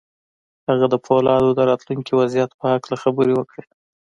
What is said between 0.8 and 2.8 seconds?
د پولادو د راتلونکي وضعيت په